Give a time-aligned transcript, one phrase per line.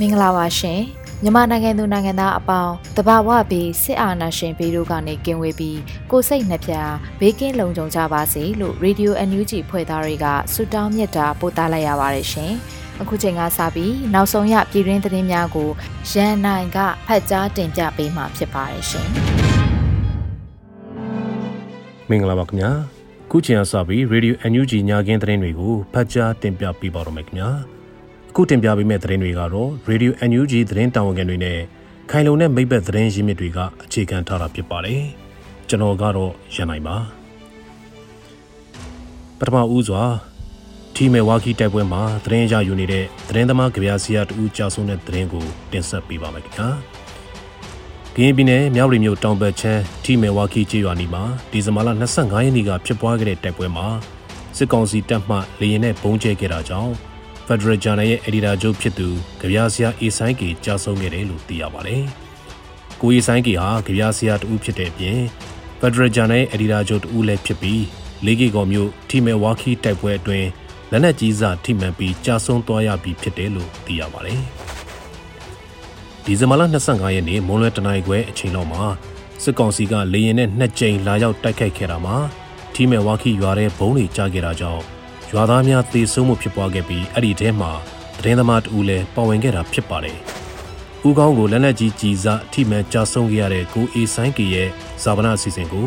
[0.00, 0.80] မင်္ဂလာပါရှင်
[1.22, 6.72] မြန်မာနိုင်ငံသူနိုင်ငံသားအပေါင်းတဘာဝပြီးစစ်အာဏာရှင်ဘေးတို့ကနေကင်းဝေးပြီးကိုစိတ်နှပြ
[7.20, 12.52] ဘေးကင်းလုံခြုံကြပါစေလို့ Radio NUG ဖွဲ့သားတွေကဆုတောင်းမြတ်တာပို့သလိုက်ရပါတယ်ရှင်
[13.00, 15.70] အခုချိန်ကစပြီးနောက်ဆုံးရပြည်တွင်းသတင်းများကို
[16.10, 19.08] ရန်နိုင်ကဖတ်ကြားတင်ပြပေးမှာဖြစ်ပါတယ်ရှင်
[22.08, 22.70] မင်္ဂလာပါခင်ဗျာ
[23.30, 27.73] ခုချိန်ကစပြီး Radio NUG ညခင်းသတင်းတွေကိုဖတ်ကြားတင်ပြပေးပါတော့မယ်ခင်ဗျာအ
[28.36, 31.58] ခုတင်ပြပေးမယ့်သတင်းတွေကတော့ Radio NUG သတင်းတာဝန်ခံတွေနဲ့
[32.10, 35.00] ခိုင်လုံတဲ့မိဘသတင်းရင်းမြစ်တွေကအခြေခံထားတာဖြစ်ပါတယ်။
[35.68, 36.96] ကျွန်တော်ကတော့ရန်နိုင်ပါ။
[39.38, 40.02] ပထမဦးစွာ
[40.94, 46.68] ထီမဲဝါကီတိုက်ပွဲမှာသတင်းရယူနေတဲ့သတင်းသမားကြပြာစီယာတူကြာဆုံးတဲ့သတင်းကိုတင်ဆက်ပေးပါမယ်ခင်ဗျာ။
[48.16, 53.86] ကင်းပြည်နယ်မြောက်ရီမြို့တောင်ဘက်ချမ်းထီမဲဝါကီကျေးရွာနီမှာဒီဇင်ဘာလ25ရက်နေ့ကဖြစ်ပွားခဲ့တဲ့တိုက်ပွဲမှာ
[54.56, 56.94] စစ်ကောင်စီတပ်မှလေရင်နဲ့ပုံကျဲခဲ့တာကြောင့်
[57.46, 59.08] Federal Journal ရဲ့ editor ချုပ်ဖြစ်သူ
[59.40, 62.02] ကြပြားဆရာအေဆိုင်ကေကြာဆုံးခဲ့တယ်လို့သိရပါတယ်။
[63.00, 65.20] ကိုအေဆိုင်ကေဟာကြပြားဆရာတူဖြစ်တဲ့အပြင်
[65.80, 67.84] Federal Journal ရဲ့ editor ချုပ်တူလည်းဖြစ်ပြီး
[68.24, 70.48] လေးကီကောမျိုးထိမဲဝါခီတိုက်ပွဲအတွင်း
[70.90, 74.40] လက်နက်ကြီးစာထိမှန်ပြီးကြာဆုံးသွားရပြီးဖြစ်တယ်လို့သိရပါတယ်။
[76.24, 78.84] ဒီဇင်ဘာလ25ရက်နေ့မွန်လွဲတနင်္ဂနွေအချိန်လောက်မှာ
[79.42, 82.16] စစ်ကောင်စီကလေရင်နဲ့နှစ်ကြိမ်လာရောက်တိုက်ခိုက်ခဲ့တာမှာ
[82.74, 84.93] ထိမဲဝါခီရွာတဲ့ဘုံတွေကြားခဲ့တာကြောင့်
[85.36, 87.70] ရွာသားများသေဆုံးမှုဖြစ်ပွားခဲ့ပြီးအဲ့ဒီထဲမှာ
[88.18, 90.18] သတင်းသမားတဦးလည်းပါဝင်ခဲ့တာဖြစ်ပါတယ်။
[91.06, 94.68] ဦးကောင်းကိုလက်နက်ကြီးကြီးစားအထိမှန်ကြာဆုံးခဲ့ရတဲ့ကိုအေဆိုင်ကရဲ့
[95.02, 95.86] ဇာဗနာအစီအစဉ်ကို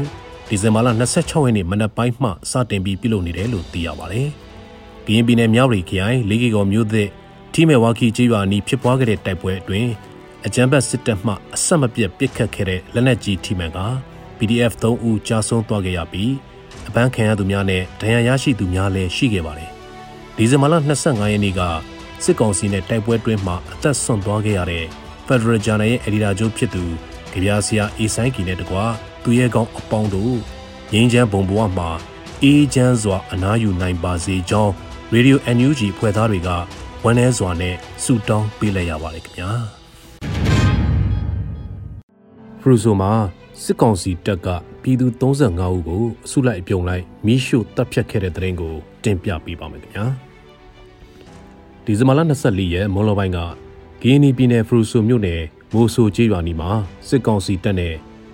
[0.50, 0.88] ဒီဇင်ဘာလ
[1.18, 4.28] 26ရက်နေ့မနက်ပိုင်းမှစတင်ပြီးပြုလုပ်နေတယ်လို့သိရပါတယ်။
[5.06, 7.10] ကရင်ပြည်နယ်မြောက်ရီခရိုင်လေးကီကောမြို့သစ်
[7.54, 9.92] ထိမဲဝါကီကျေးရွာနီးဖြစ်ပွားခဲ့တဲ့တိုက်ပွဲအတွင်း
[10.46, 13.80] အကြမ်းဖက်စစ်တပ်မှအဆက်မပြတ်ပစ်ခတ်ခဲ့တဲ့လက်နက်ကြီးထိမှန်က
[14.38, 16.32] PDF 3ဦးကြာဆုံးသွားခဲ့ရပြီး
[16.88, 19.70] အပန်းခံရသူများနဲ့ဒဏ်ရာရရှိသူများလည်းရှိခဲ့ပါတယ်။
[20.36, 21.62] ဒီဇင်ဘာလ25ရက်နေ့က
[22.24, 24.86] စစ်ကောင်စီနဲ့တိုက်ပွဲတွင်းမှာအသက်ဆုံးသွားခဲ့ရတဲ့
[25.28, 26.84] Federal Journal ရဲ့အဒီတာချုပ်ဖြစ်သူ
[27.32, 28.86] ကြပြားဆရာအေဆိုင်ကီနဲ့တကွာ
[29.24, 30.36] သူရဲ့ကောင်းအပေါင်းတို့
[30.94, 31.90] ငင်းချမ်းဘုံဘဝမှာ
[32.44, 34.74] အေးချမ်းစွာအနားယူနိုင်ပါစေကြောင်း
[35.14, 36.50] Radio NUG ဖွဲ့သားတွေက
[37.04, 39.52] ဝန်내စွာနဲ့ဆုတောင်းပေးလိုက်ရပါတယ်ခင်ဗျာ
[42.62, 43.12] ဖရူဆိုမှာ
[43.64, 44.48] စစ်ကောင်စီတပ်က
[44.82, 48.74] ပြည်သူ35ဦးကိုအစုလိုက်အပြုံလိုက်မိရှို့တပ်ဖြတ်ခဲ့တဲ့တဲ့ရင်ကို
[49.04, 50.06] တင်ပြပေးပါမယ်ခင်ဗျာ
[51.86, 53.40] ဒီဇင်ဘာလ24ရက်မွန်လောပိုင်းက
[54.02, 55.42] ဂီနီပြည်နယ်ဖရူဆိုမြို့နယ်
[55.74, 56.72] မိုးဆိုကျေးရွာနီမှာ
[57.08, 57.94] စစ်ကောင်စီတပ်နဲ့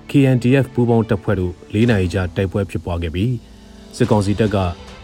[0.09, 3.33] KNDF ပူးပေါင်းတပ်ဖွဲ့တို့၄နိုင်ကြာတိုက်ပွဲဖြစ်ပွားခဲ့ပြီး
[3.97, 4.57] စစ်ကောင်စီတပ်က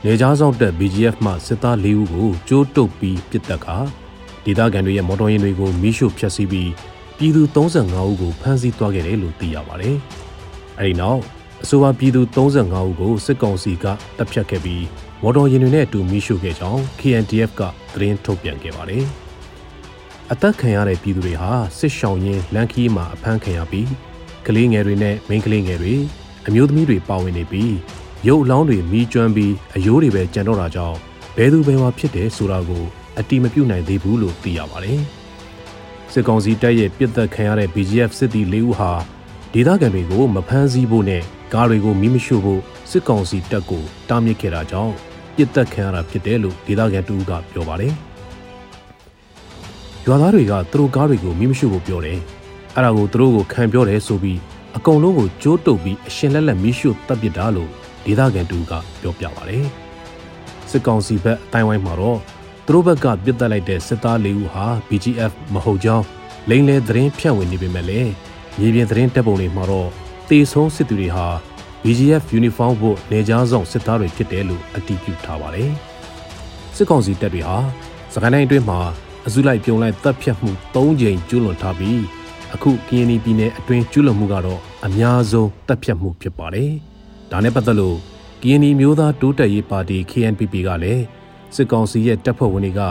[0.06, 3.78] နေကြားဆောင်တပ် BGF မှစစ်သား၄ဦးကိုကြိုးတုပ်ပြီးပစ်တက်ခါ
[4.46, 6.70] ဒေသခံတွေရဲ့မော်တော်ယာဉ်တွေကိုမိရှို့ဖျက်ဆီးပြီး
[7.22, 9.96] ပြည်သူ35ဦးကိုဖမ်းဆီးသွားခဲ့တယ်လို့သိရပါတယ်။
[10.80, 11.22] အဲဒီနောက်
[11.64, 13.86] အဆိုပါပြည်သူ35ဦးကိုစစ်ကောင်စီက
[14.18, 14.86] တပ်ဖြတ်ခဲ့ပြီး
[15.22, 17.62] မော်တော်ယာဉ်တွေနဲ့အတူမိရှို့ခဲ့ကြောင်း KNDF က
[17.94, 19.04] သတင်းထုတ်ပြန်ခဲ့ပါတယ်။
[20.32, 23.90] အသက်ခံရတဲ့ပြည်သူတွေဟာစစ်ရှောင်ရင်းလန်ခီးမှာအဖမ်းခံရပြီး
[24.48, 25.96] ကလေးငယ်တွေနဲ့မိန်းကလေးငယ်တွေ
[26.48, 27.74] အမျိုးသမီးတွေပါဝင်နေပြီး
[28.28, 30.98] ရုပ်အလောင်းတွေမိကျွမ်းပြီးအယိုးတွေပဲကြံတော့တာကြောင့်
[31.36, 32.84] ဘယ်သူဘယ်ဝါဖြစ်တယ်ဆိုတာကို
[33.20, 35.02] အတိမပြုတ်နိုင်သေးဘူးလို့သိရပါတယ်။
[36.14, 38.92] စစ်ကောင်စီတပ်ရဲ့ပြစ်သက်ခံရတဲ့ BGF စစ်သည်၄ဦးဟာ
[39.54, 41.24] ဒေသခံတွေကိုမဖမ်းဆီးဖို့နဲ့
[41.54, 44.94] ကားတွေကိုမိမရှို့ဖို့စစ်ကောင်စီတပ်ကိုတားမြစ်ခဲ့တာကြောင့်
[45.36, 47.94] ပြစ်တက်ခံရတာဖြစ်တယ်လို့ဒေသခံတူကပြောပါတယ်။
[50.06, 52.20] ရွာသားတွေကသူတို့ကားတွေကိုမိမရှို့ဖို့ပြောတယ်။
[52.76, 54.40] အဲ့ဒါကိုသူတို့ကိုခံပြောတယ်ဆိုပြီး
[54.78, 57.70] အကုန်လုံးကိုကြိုးတုပ်ပြီးအရှင်လက်လက်မိရှို့တပ်ပစ်တာလို့
[58.06, 58.72] ဒေသခံတူက
[59.02, 59.66] ပြောပြပါတယ်။
[60.70, 62.20] စစ်ကောင်စီဘက်အတိုင်းဝိုင်းမှာတော့
[62.72, 66.06] သူတို့ဘက်ကပြစ်တက်လိုက်တဲ့စစ်သား၄ဦးဟာ BGF မဟုတ်ကြောင်း
[66.50, 68.12] လိန်လေသတင်းဖြန့်ဝေနေပေမဲ့လည်း
[68.60, 69.90] မြေပြင်သတင်းတပ်ပုံတွေမှာတော့
[70.30, 71.28] တေဆုံးစစ်သူတွေဟာ
[71.84, 75.72] BGF uniform ဖို့နေကြားဆောင်စစ်သားတွေဖြစ်တယ်လို့အတည်ပြုထားပါတယ်။
[76.76, 77.58] စစစ်ကောင်စီတပ်တွေဟာ
[78.14, 78.80] စကိုင်းတိုင်းအတွင်းမှာ
[79.28, 82.02] အစုလိုက်ပြုံလိုက်တပ်ဖြတ်မှု၃ကြိမ်ကျူးလွန်ထားပြီး
[82.54, 86.72] အခုကရင်ပြည်နယ်အတွင်းကျူးလွန်မှုကတော့အများဆုံးတပ်ဖြတ်မှုဖြစ်ပါတယ်။
[87.32, 87.98] ဒါနဲ့ပတ်သက်လို့
[88.42, 91.04] ကရင်မျိုးသားတိုးတက်ရေးပါတီ KNPP ကလည်း
[91.56, 92.82] စစ်ကောင်စီရဲ့တပ်ဖွဲ့ဝင်တွေက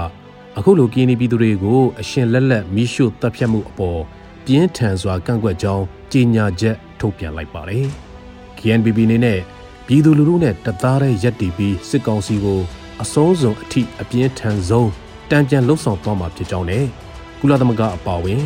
[0.58, 4.00] အခုလိုကရင်ပြည်သူတွေကိုအရှင်လက်လက်မိရှုတပ်ဖြတ်မှုအပေါ်
[4.44, 7.86] ပြင်းထန်စွာကန့်ကွက်ကြောင်းကြေညာချက်ထုတ်ပြန်လိုက်ပါတယ်။
[8.58, 9.38] KNPP အနေနဲ့
[9.86, 12.60] ပြည်သူလူထုနဲ့တသားတည်းရက်တီပြီးစစ်ကောင်စီကို
[13.02, 14.90] အဆုံးစွန်အထိအပြင်းထန်ဆုံး
[15.30, 16.84] တံပြန်လှုပ်ဆောင်သွားမှာဖြစ်ကြောင်းနဲ့
[17.40, 18.42] ကုလသမဂ္ဂအပါအဝင်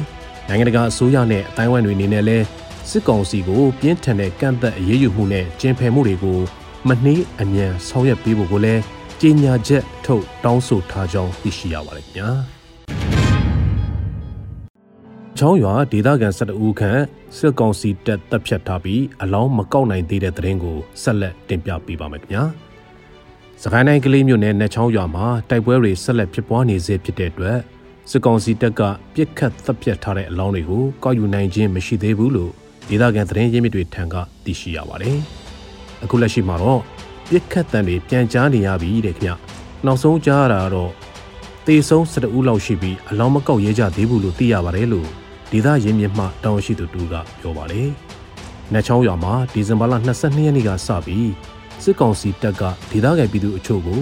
[0.49, 2.45] နိုင်ငံတကာအစိုးရနဲ့အတိုင်းအဝန်တွေအနေနဲ့လည်း
[2.91, 6.39] စစ်ကောင်စီကိုပြင်းထန်တဲ့ကန့်သက်အရေးယူမှုနဲ့ကျင်းပယ်မှုတွေကို
[6.89, 8.83] မနှေးအမြန်ဆောင်ရွက်ပေးဖို့ကိုလည်း
[9.25, 12.29] ကြေညာချက်ထုတ်တောင်းဆိုထားကြောင်းသိရှိရပါတယ်ခင်ဗျာ။
[15.39, 17.01] ချောင်းရွာဒေသခံ12ဦးခန့်
[17.37, 22.43] စစ်ကောင်စီတပ်တပ်ဖြတ်ထားပြီးအလောင်းမကောက်နိုင်သေးတဲ့သတင်းကိုဆက်လက်တင်ပြပေးပါမယ်ခင်ဗျာ။
[23.63, 27.59] စကိုင်းတိုင်းကလေးမြို့နယ်နှချောင်းရွာမှာတိုက်ပွဲတွေဆက်လက်ဖြစ်ပွားနေစေဖြစ်တဲ့အတွက်
[28.11, 28.81] စစ်ကောင်စီတပ်က
[29.15, 32.53] ပြစ်ခတ်တပ်ဖြတ်ထားတဲ့အလောင်းတွေကိုကောက်ယူနိုင်ခြင်းမရှိသေးဘူးလို့
[32.89, 34.15] ဒေသခံသတင်းရင်းမြစ်တွေထံက
[34.45, 35.17] သိရှိရပါတယ်။
[36.05, 36.83] အခုလက်ရှိမှာတော့
[37.29, 39.33] ပြစ်ခတ်တံတွေပြန်ကြားနေရပြီတဲ့ခင်ဗျ။
[39.87, 40.93] နောက်ဆုံးကြားရတာကတော့
[41.67, 45.09] တေဆုံး12ဦးလောက်ရှိပြီးအလောင်းမကောက်ရဲကြသေးဘူးလို့သိရပါတယ်လို့
[45.51, 47.89] ဒေသရင်းမြစ်မှတောင်းရှိသူတူကပြောပါတယ်။
[48.73, 51.31] နတ်ချောင်းရွာမှာဒီဇင်ဘာလ22ရက်နေ့ကစပြီး
[51.83, 54.01] စစ်ကောင်စီတပ်ကဒေသခံပြည်သူအချို့ကို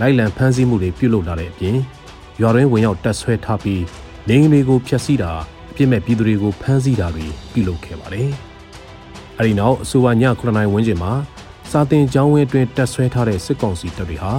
[0.00, 1.76] လိုက်လံဖမ်းဆီးမှုတွေပြုလုပ်လာတဲ့အပြင်
[2.40, 3.82] ရွာတွင်းဝင်ရောက်တပ်ဆွဲထားပြီး
[4.28, 5.32] နေအိမ်တွေကိုဖျက်ဆီးတာ
[5.70, 8.30] အပြစ်မဲ့ပြည်သူတွေကိုဖမ်းဆီးတာတွေပြုလုပ်ခဲ့ပါတယ်။
[9.38, 11.12] အဲဒီနောက်အဆိုပါည9နိုင်ဝန်းကျင်မှာ
[11.74, 14.32] စာတင်ကျောင်းဝင်းအတွင်းတပ်ဆွဲထားတဲ့စစ်ကောင်စီတပ်တွေဟာ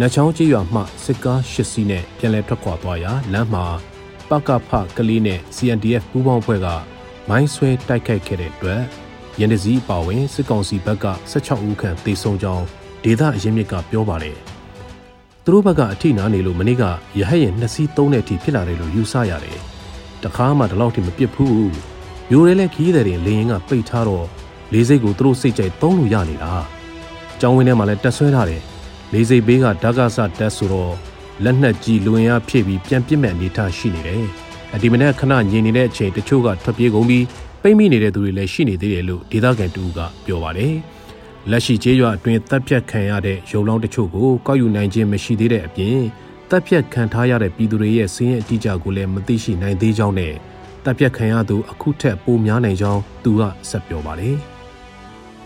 [0.00, 3.64] နတ်ချောင်းကြီးရွာမှစစ်ကား၈စီးနဲ့ပြန်လည်ထွက်ခွာသွားရာလမ်းမှာ
[4.30, 6.66] ပကဖကလေးနဲ့ CNDF ပူးပေါင်းဖွဲ့က
[7.28, 8.82] မိုင်းဆွဲတိုက်ခိုက်ခဲ့တဲ့အတွက်
[9.40, 12.64] ရန်တစည်းအပါဝင်စစ်ကောင်စီဘက်က16ဦးခန့်သေဆုံးကြောင်း
[13.04, 14.36] ဒေသအရင်းမြစ်ကပြောပါတယ်။
[15.44, 16.84] သူတို့ဘက်ကအထိနာနေလို့မနေ့က
[17.18, 19.58] ရဟတ်ရင်နှစ်စီးသုံးတဲ့အထိဖြစ်လာတယ်လို့ယူဆရတယ်။
[20.24, 21.70] တခါမှဒီလောက်ထိမပစ်ဘူး။
[22.30, 24.26] မျိုးရဲလဲခီးတဲ့ရင်လေရင်ကပိတ်ထားတော့
[24.72, 26.52] လေးစိတ်ကိုသူတို့စိတ်ကြိုက်သုံးလို့ရနေတာ။
[27.40, 28.62] ကျောင်းဝင်းထဲမှာလည်းတက်ဆွဲထားတယ်။
[29.12, 30.94] လေးစိတ်ဘေးကဓာကဆတက်ဆိုတော့
[31.44, 34.24] လက်နက်ကြီးလွင်ရဖြည့်ပြီးပြန်ပစ်မဲ့အနေထားရှိနေတယ်။
[34.74, 37.24] အဒီမနဲ့ခဏညင်နေတဲ့အချိန်တချို့ကထွက်ပြေးကုန်ပြီး
[37.62, 40.74] ပိတ်မိနေတဲ့သူတွေလည်းရှိနေသေးတယ်လို့ဒေသခံတူကပြောပါတယ်။
[41.50, 45.98] လက်ရှိကျေးရွာအတွင်းတပ်ဖြတ်ခံရတဲ့ရုံလောင်းတချို့ကိုကောက်ယူနိုင်ခြင်းမရှိသေးတဲ့အပြင်
[46.50, 50.34] တပ်ဖြတ်ခံထားရတဲ့ပြည်သူတွေရဲ့စည်းရင်အတိအကျကိုလည်းမသိရှိနိုင်သေးကြောင်းနဲ့
[50.84, 54.38] တပ်ဖြတ်ခံရသူအခုထက်ပိုများနိုင်ကြောင်းသူကဆက်ပြောပါတယ်။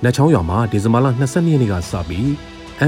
[0.04, 2.26] နတ်ချောင်းရွာမှာဒီဇင်ဘာလ22ရက်နေ့ကစပြီး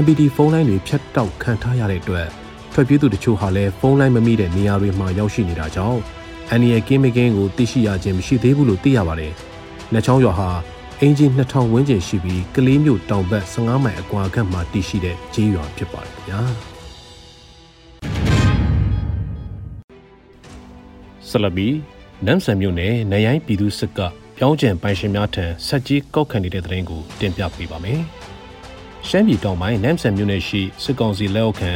[0.01, 2.27] MPD ဖုန်းလိုင်းတွေဖြတ်တောက်ခံထားရတဲ့အတွက်
[2.73, 6.01] ထွက်ပြေးသူတချို့ဟာလည်းဖုန်းလိုင်းမမိတဲ့နေရာတွေမှာရောက်ရှိနေတာကြောင့်
[6.49, 9.33] အန်နီရဲ့ကင်းမကင်းကိုသိရှိရခြင်းမရှိသေးဘူးလို့သိရပါတယ်။
[9.91, 10.49] နှစ်ချောင်းရွာဟာ
[11.01, 16.41] အင်ဂျင်2000ဝန်းကျင်ရှိပြီးကလေးမျိုးတောင်ဘက်15မိုင်အကွာခန့်မှာတည်ရှိတဲ့ကျေးရွာဖြစ်ပါတယ်ခင်ဗျာ။
[21.29, 21.67] ဆလဘီ
[22.25, 24.01] နမ်ဆန်မြို့နယ်နရိုင်းပြည်သူစစ်က
[24.43, 28.01] ပြောင်းကျင်ပိုင်ရှင်များထံဆက်ကြီးကောက်ခံနေတဲ့တဲ့ရင်ကိုတင်ပြပေးပါမယ်။
[29.07, 31.71] ရှမ်းပြည်တောင်ပိုင်းနမ်ဆန်မြို့နယ်ရှိစစ်ကောင်စီလက်အောက်ခံ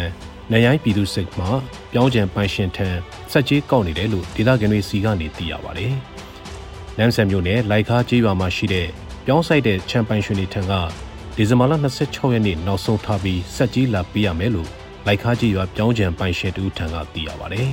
[0.51, 1.47] နေရိုင်းပြည်သူစစ်မှ
[1.91, 2.87] ပြောင်းကျန်ပိုင်ရှင်ထံ
[3.31, 5.93] စက်ကြီးကောက်နေတယ်လို့ဒေသခံတွေစီကနေသိရပါတယ်။
[6.97, 8.87] နမ်ဆန်မြို့နယ်လိုက်ခါကျေးရွာမှာရှိတဲ့
[9.25, 10.73] ပြောင်းဆိုင်တဲ့ချန်ပိုင်ရှင်တွေထံက
[11.35, 11.73] ဒီဇင်ဘာလ
[12.03, 14.69] 26ရက်နေ့နောက်ဆုံးထားပြီးစက်ကြီးလာပေးရမယ်လို့
[15.05, 17.69] လိုက်ခါကျေးရွာပြောင်းကျန်ပိုင်ရှင်တူထံကသိရပါတယ်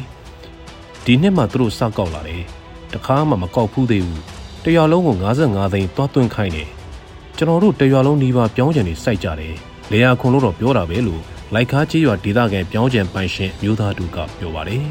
[1.05, 2.43] ။ဒီနှစ်မှသူတို့စကောက်လာတယ်။
[2.95, 4.23] တခါမှမကောက်ဘူးသေးဘူး။
[4.65, 6.69] တရွာလုံးကို55သိန်းတွားသွင်းခိုင်းတယ်။
[7.37, 9.55] ကျွန်တော်တို့တရွာလုံးဒီပါပြောင်းကျန်နေစိုက်ကြတယ်။
[9.93, 11.23] လေယာခွန်လို့တော့ပြောတာပဲလို့
[11.55, 14.85] လိုက်ခါကြီးရွာဒေသခံပြောင်းကျန်ပိုင်ရှင်မျိုးသားတူကပြောပါတယ်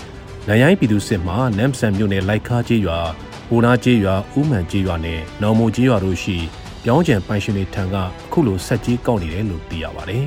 [0.48, 2.98] ။နိုင်ရိုင်းပြည်သူစစ်မှနမ်ဆန်မြို့နယ်လိုက်ခါကြီးရွာ
[3.48, 6.36] ဟိုနာကြီးရွာဥမှန်ကြီးရွာနဲ့နောင်မိုကြီးရွာတို့ရှိ
[6.84, 10.26] ပြောင်းကျန်ပိုင်ရှင်တွေထံကအခုလိုဆက်ကြီးကောက်နေတယ်လို့သိရပါတယ်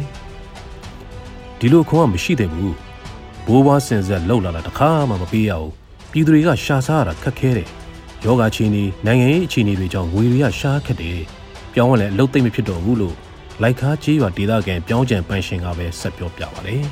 [1.60, 2.74] ။ဒီလိုခွန်ကမရှိသေးဘူး။
[3.46, 5.72] ဘိုးဘွားစင်ဆက်လှုပ်လာတာတခါမှမပေးရဘူး။
[6.12, 7.70] ပြည်သူတွေကရှာစားရတာခက်ခဲတယ်။
[8.26, 11.20] ယောဂချင်းနေနိုင်ငံရေးအခြေအနေတွေကြောင့်ငွေတွေကရှားခက်တယ်။
[11.74, 13.16] ပြောင်းလဲအလုပ်သိမ့်မဖြစ်တော့ဘူးလို့
[13.62, 16.84] လိုက်ခါကြီးရွာဒေသခံပြောင်းကျန်ပန်းရှင်ကပဲဆက်ပြောပြပါတယ်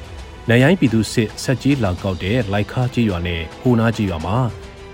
[0.48, 4.36] ။နိုင်ရိုင်းပြည်သူစစ်ဆက်ကြီးလာကောက်တဲ့လိုက်ခါကြီးရွာနဲ့ဟိုနာကြီးရွာမှာ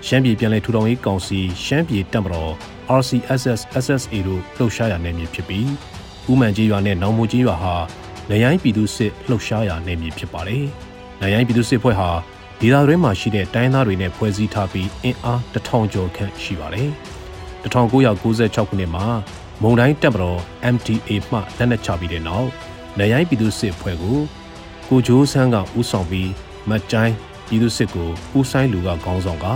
[0.05, 2.51] ရှမ်းပြည်ပြည်လဲထူထောင်ရေးကောင်စီရှမ်းပြည်တပ်မတော်
[2.99, 5.69] RCSS SSA တို့လှုပ်ရှားရနယ်မြေဖြစ်ပြီး
[6.31, 7.75] ဥမှန်ကြီးရွာနဲ့နောင်မိုကြီးရွာဟာ
[8.29, 10.65] နိုင်ရိုင်းပြည်သူစစ်လှုပ်ရှားရနယ်မြေဖြစ်ပါတယ်။
[11.21, 12.09] နိုင်ရိုင်းပြည်သူစစ်ဖွဲ့ဟာ
[12.61, 16.89] ဒေသတွင်းမှာရှိတဲ့တိုင်းသားတွေနဲ့ဖွဲ့စည်းထားပြီးအင်အားတထောင်ကျော်ခန့်ရှိပါတယ်။
[17.63, 19.05] 1996ခုနှစ်မှာ
[19.61, 20.39] မုံတိုင်းတပ်မတော်
[20.75, 22.49] MTA မှလက်နက်ချပြီးတဲ့နောက်
[22.99, 24.19] နေရိုင်းပြည်သူစစ်ဖွဲ့ကို
[24.89, 26.31] ကိုဂျိုးဆန်းကဦးဆောင်ပြီး
[26.69, 27.15] မတ်တိုင်း
[27.47, 29.47] ပြည်သူစစ်ကိုဦးဆိုင်လူကခေါင်းဆောင်က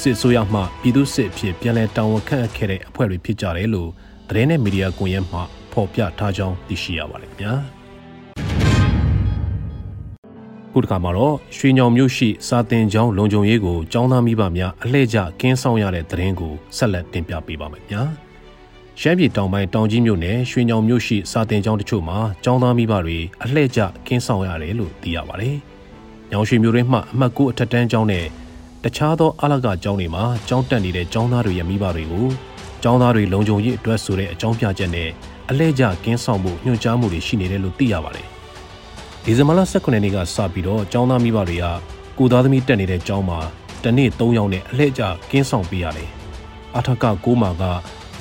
[0.00, 3.90] စစ်ဆိုးရမှပြည်သူစစ်အဖြစ်ပြန်လည်တာဝန်ခံအပ်ခဲ့တဲ့အဖွဲ့တွေဖြစ်ကြတယ်လို့
[4.28, 5.40] သတင်းနဲ့မီဒီယာကွန်ရက်မှ
[5.72, 7.81] ဖော်ပြထားကြောင်းသိရှိရပါတယ်ခင်ဗျာ
[10.72, 18.02] ခုတစ်ခါမှာတော့ရွှေညောင်မြို့ရှိစာတင်ကျောင်းလုံခြုံရေးကိုကျောင်းသားမိဘများအလှည့်ကျကင်းဆောင်ရတဲ့သတင်းကိုဆက်လက်တင်ပြပေးပါမယ်ညာ
[19.00, 25.56] ရှမ်းပြည်တောင်ပိုင်းတောင်ကြီးမြို့နယ်ရွှေညောင်မြို့ရှိစာတင်ကျောင်းတချို့မှာကျောင်းသားမိဘတွေအလှည့်ကျကင်းဆောင်ရတယ်လို့သိရပါတယ်။
[26.30, 28.24] ညောင်ရွှေမြို့ရင်းမှအမှတ်9အထက်တန်းကျောင်းနဲ့
[28.84, 32.26] တခြားသောအလကကျောင်းတွေမှာကျောင်းတက်နေတဲ့ကျောင်းသားတွေရဲ့မိဘတွေကို
[32.82, 35.08] ကျောင်းသားတွေလုံခြုံရေးအတွက်ဆိုတဲ့အကြောင်းပြချက်နဲ့
[35.50, 38.28] အလဲကျကင်းဆောင်မှုညွှန်ကြားမှုတွေရှိနေတယ်လို့သိရပါတယ်။
[39.24, 41.66] ဒီဇင်ဘာလ18ရက်နေ့ကစပြီးတော့ကျောင်းသားမိဘတွေက
[42.18, 43.38] ကိုသားသမီးတက်နေတဲ့ကျောင်းမှာ
[43.84, 46.08] တနေ့3ယောက်နဲ့အလဲကျကင်းဆောင်ပေးရတယ်။
[46.76, 47.64] အထက်က6မှာက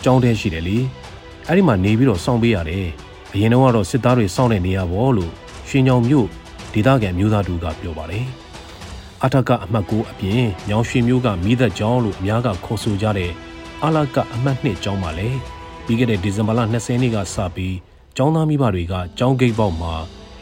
[0.04, 0.78] ကျောင်းထဲရှိတယ်လေ။
[1.48, 2.88] အဲ့ဒီမှာနေပြီးတော့စောင့်ပေးရတယ်။
[3.34, 5.32] အရင်တော့ကတော့စစ်သားတွေစောင့်တဲ့နေရာပေါ့လို့
[5.70, 6.28] ရှင်ညောင်မြို့
[6.74, 8.26] ဒေသခံမျိုးသားတူကပြောပါတယ်။
[9.24, 13.32] အထက်ကအမှတ်9အပြင်ညောင်ရွှေမျိုးကမိသက်ကျောင်းလို့အများကခေါ်ဆိုကြတဲ့
[13.84, 15.30] အလကအမှတ်2ကျောင်းပါလေ
[15.86, 17.76] ပြီးခဲ့တဲ့ဒီဇင်ဘာလ20ရက်နေ့ကစပြီး
[18.18, 19.94] ကျောင်းသားမိဘတွေကကျောင်းဂိတ်ပေါက်မှာ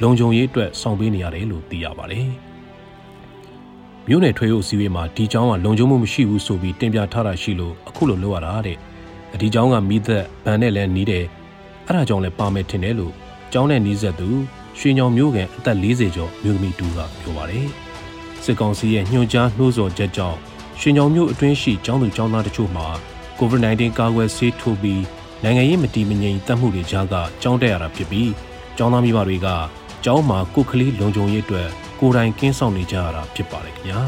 [0.02, 2.28] လုံခြုံရေးအတွက်ဆောင်ပေးနေရတယ်လို့သိရပါတယ်
[4.08, 8.78] မြို့နယ်ထွေအုပ်စည်းဝေးမှာဒီကျောင်းကလုံခြုံမှုမရှိဘူးဆိုပြီးတင်ပြထားတာရှိလို့အခုလိုလုပ်ရတာတဲ့
[9.42, 11.26] ဒီကျောင်းကမိသက်ဗန်နဲ့လည်းနီးတယ်
[11.86, 13.14] အဲ့ဒါကြောင့်လည်းပါမယ်ထင်တယ်လို့
[13.54, 14.30] ကျောင်းနဲ့နီးစပ်သူ
[14.80, 17.68] ရွှေညောင်မျိုးကန်အသက်40ကျော်မြို့သမီးတူကပြောပါတယ်
[18.44, 20.38] စစ်ကောင်စီရဲ့ညွှန်ကြားနှိုးဆော်ချက်ကြောင့်
[20.80, 22.88] ရွှေညောင်မျိုးအတွင်းရှိကျောင်းသူကျောင်းသားတချို့မှာ
[23.40, 25.04] COVID-19 ကာကွယ်ဆေးထိုးပြီး
[25.44, 28.32] နိုင်ငံရေးမတည်မငြိမ်တက်မှုတွေကြားကကြောင်းတက်ရတာဖြစ်ပြီး
[28.78, 29.48] ကျောင်းသားမိဘတွေက
[30.06, 34.02] ကျောင်းမှာကိုကလေးလုံခြုံရေးအတွက်ကိုယ်တိုင်ကင်းဆောင်နေကြရတာဖြစ်ပါတယ်ခင်ဗျာ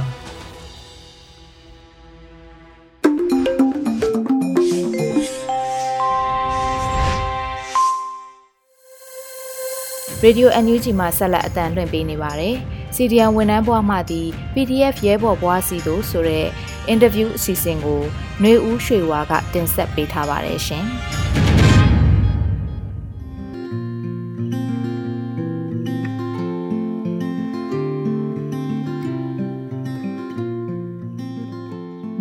[10.23, 12.55] ရေဒီယို NUG မှာဆက်လက်အတန်လွှင့်ပေးနေပါတယ်။
[12.95, 16.47] CDN ဝန်ထမ်းဘွားမှသည် PDF ရဲဘော်ဘွားစီတို့ဆိုတဲ့
[16.87, 18.01] အင်တာဗျူးအစီအစဉ်ကို
[18.41, 20.85] ຫນွေဦးရွှေဝါကတင်ဆက်ပေးထားပါတယ်ရှင်။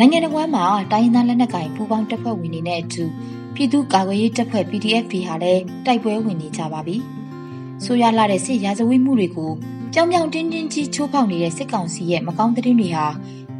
[0.02, 3.04] နိုင်ငံတော်မှာတိုင်းရင်းသားလက်နက်ကိုင်ပူးပေါင်းတပ်ဖွဲ့ဝင်တွေနဲ့အတူ
[3.54, 6.96] ပြည်သူ့ကာကွယ်ရေးတပ်ဖွဲ့ PDF တွေဟာလည်းတိုက်ပွဲဝင်နေကြပါပြီ။
[7.84, 9.52] ဆိုရလာတဲ့စစ်ရာဇဝတ်မှုတွေကို
[9.94, 13.06] ကြောင်ကြောင်တင်းတင်းကြီးချိုးဖောက်နေတဲ့စစ်ကောင်စီရဲ့မကောင်းသတင်းတွေဟာ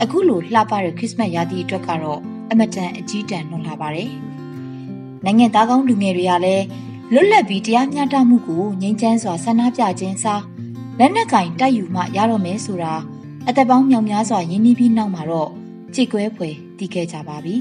[0.03, 2.21] အခုလိုလှပတဲ့ခရစ်စမတ်ရာသီအတွက်ကတော့
[2.51, 4.11] အမတန်အကြီးတန်းလွန်လာပါတယ်။
[5.25, 6.65] နိုင်ငံသားကောင်းလူငယ်တွေကလည်း
[7.13, 10.43] လွတ်လပ်ပြီးတရားမျှတမှုကိုငြိမ်းချမ်းစွာဆန္ဒပြခြင်းစား
[10.99, 12.95] လက်နက်ကင်တိုက်ယူမှရတော့မယ်ဆိုတာ
[13.49, 15.51] အသက်ပေါင်းမြောင်များစွာရင်းနှီးပြီးနောက်မှာတော့
[15.95, 17.57] ကြည်ကွဲဖွယ်တည်ခဲ့ကြပါပြီ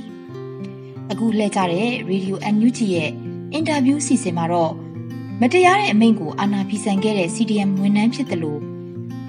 [1.12, 3.12] ။အခုလှည့်ကြတဲ့ Radio NUG ရဲ့
[3.54, 4.74] အင်တာဗျူးစီစဉ်မှာတော့
[5.42, 8.62] မတရားတဲ့အမိန့်ကိုအာဏာဖီဆန်ခဲ့တဲ့ CDM ဝန်ထမ်းဖြစ်တယ်လို့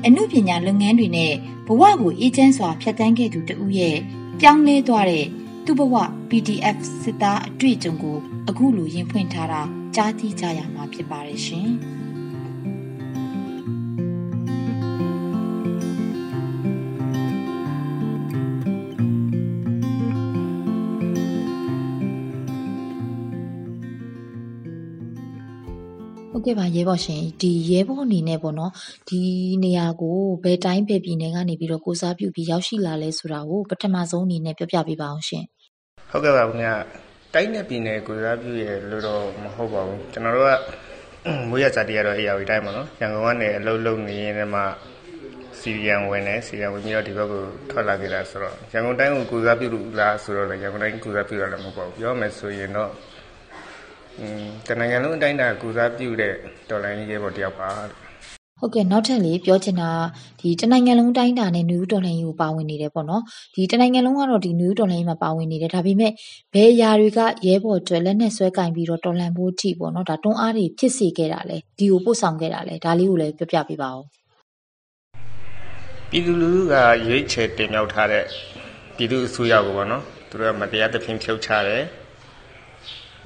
[0.07, 1.33] အမှုပညာလုပ်ငန်းတွေနဲ့
[1.67, 3.97] ဘဝကိုအေးချမ်းစွာဖျက်ဆီးခဲ့သူတဦးရဲ့
[4.41, 5.27] ပြောင်းလဲသွားတဲ့
[5.65, 5.95] သူ့ဘဝ
[6.31, 8.17] PDF စစ်သားအတွေ့အကြုံကို
[8.49, 9.63] အခုလိုရင်ဖွင့်ထားတာ
[9.95, 11.71] ကြားသိကြရမှာဖြစ်ပါတယ်ရှင်။
[26.33, 28.73] ဟုတ်ကဲ့ပါရဲဘော်ရှင်ဒီရဲဘော်အနေနဲ့ပေါ့နော်
[29.09, 29.21] ဒီ
[29.65, 35.45] နေရာကိုဘယ်တိုင်းပဲပြည်နယ်ကနေပြီးတော့ကိုစားပြုပြီးရောက်ရှိလာလဲဆိုတာကိုပထမဆုံးအနေနဲ့ပြောပြပေးပါအောင်ရှင်
[36.11, 36.75] ဟုတ်ကဲ့ပါခင်ဗျာ
[37.35, 40.53] တိုင်းနဲ့ပြည်နယ်ကိုစားပြုရလို့တော့မဟုတ်ပါဘူးကျွန်တော်တို့က
[41.49, 44.63] မွေးရစာတီကတော့အေယာဝီတိုင်းပေါ့နော်ရန်ကုန်ကနေအလုပ်လုပ်နေရင်တည်းမှ
[45.61, 53.10] စီရီယန်ဝင်တယ်စီရီယန်ဝင်ပြီးတော့ဒီဘက်ကိုထွက်လာခဲ့တာဆိုတော့ရန်ကုန်တိုင်းကိုကိုစားပြုလို့လားဆိုတော့လည်းရန်ကုန်တိုင်းကိုစားပြုရလည်းမဟုတ်ပါဘူးပြောမယ်ဆိုရင်တော့อืม
[54.69, 56.35] တနိုင်ငံလုံးအတိုင်းအတာကူစားပြုတဲ့
[56.71, 57.71] ဒေါ်လာကြီးရဲ့ပေါ်တယောက်ပါ
[58.61, 59.91] ဟုတ်ကဲ့နောက်ထပ်လေးပြောချင်တာ
[60.41, 63.23] ဒီတနိုင်ငံလုံးတိုင်းတာနဲ့နယူးဒေါ်လာကြီးကိုပါဝင်နေတယ်ပေါ့နော်
[63.55, 66.13] ဒီတနိုင်ငံလုံးကတော့ဒီနယူးဒေါ်လာကြီးမှာပါဝင်နေတယ်ဒါပေမဲ့
[66.55, 74.03] ဘယ်ຢာတွေကရဲဘော်တွေလက်နဲ့ဆွဲကင်ပြီးတော့တော်လန်ဖို့အထိပေါ့နော်ဒါတွန်းအားတွေဖြစ်စေခဲ့တာလေဒီကိုပို့ဆောင်ခဲ့တာလေဒါလေးကိုလည်းပြောပြပေးပါဦး
[76.11, 76.75] ပြည်သူလူထုက
[77.07, 78.25] ရွေးချယ်တင်မြှောက်ထားတဲ့
[78.97, 81.85] ပြည်သူအစိုးရကိုပေါ့နော်သူတို့ကမတရားသဖြင့်ဖြုတ်ချတယ်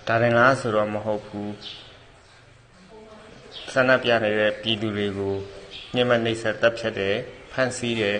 [0.08, 1.54] ဒါရင်လားဆိုတော့မဟုတ်ဘူး
[3.72, 5.34] ဆန္ဒပြနေတဲ့ပြည်သူတွေကို
[5.94, 7.16] ညှဉ်းပန်းနှိပ်စက်တပ်ဖြတ်တယ်
[7.52, 8.18] ဖမ်းဆီးတယ်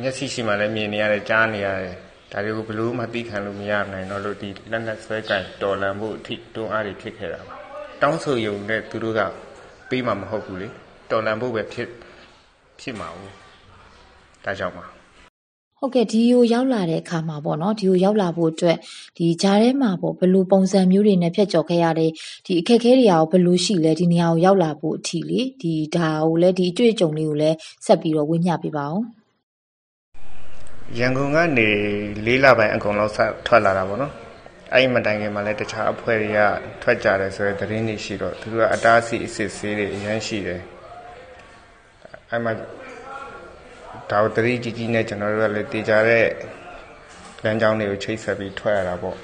[0.00, 1.96] မျက်စိရှိမှလည်းမြင်နေရတယ်ကြားနေရတယ်
[2.32, 7.54] ဒါတွေကိုဘလို့မှသိခံလို့မရနိုင်တော့လို့ဒီလက်နက်ဆွဲကင်တော်လန်ဖို့အထိတွန်းအားတွေဖြစ်ခဲ့တာပါ
[8.02, 9.20] တောင်းဆိုယုံနဲ့သူတို့က
[9.88, 10.68] ပေးမှာမဟုတ်ဘူးလေ
[11.10, 11.88] တော်လန်ဖို့ပဲဖြစ်
[12.80, 13.32] ဖြစ်မှာဘူး
[14.44, 14.99] ဒါကြောင့်ပါ
[15.82, 18.76] ဟုတ်ကဲ့ဒီကိုရောက်လာတဲ့အခါမှာပေါ့နော်ဒီကိုရောက်လာဖို့အတွက်
[19.16, 22.10] ဒီဂျားထဲမှာပေါ့ဘယ်လိုပုံစံမျိုးတွေနဲ့ဖြတ်ကျော်ခဲ့ရတဲ့
[22.46, 27.56] ဒီအခက်အခဲတွေရောဘယ်လိုရှိလဲဒီနေရာကိုရောက်လာဖို့အထိလေဒီဒါကိုလည်းဒီအတွေ့အကြုံလေးကိုလည်း
[27.86, 29.04] ဆက်ပြီးတော့ဝေမျှပေးပါအောင်
[30.98, 31.68] ရန်ကုန်ကနေ
[32.26, 34.12] ၄လပိုင်းအကုန်လုံးဆက်ထွက်လာတာပေါ့နော်
[34.72, 36.40] အဲ့ဒီမတိုင်ခင်မှာလည်းတခြားအဖွဲ့တွေက
[36.82, 40.60] ထွက်ကြတယ်ဆိုတဲ့သတင်းတွေရှိတော့သူကအတားအဆီးအစ်စ်ဆေးတွေအများရှိတယ်
[42.30, 42.52] အဲ့မှာ
[44.10, 46.26] ဒါဝတရီကြီးကြီးနဲ့ကျွန်တော်တို့ကလည်းတည်ကြတဲ့
[47.44, 49.16] လမ်းကြောင်းတွေကိုချိတ်ဆက်ပြီးထွက်ရတာပေါ့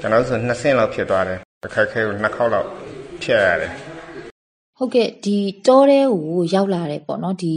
[0.00, 2.68] ကျွန်တော်ဆိုနှစ်ဆင့်လောက်ဖြစ်သွားတယ်အခက်ခဲကိုနှစ်ခေါက်လောက်
[3.22, 3.72] ဖြတ်ရတယ်
[4.76, 5.36] ဟုတ်ကဲ့ဒီ
[5.66, 7.52] တောထဲကိုရောက်လာတယ်ပေါ့နော်ဒီ